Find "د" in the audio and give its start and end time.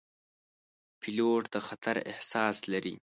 1.53-1.55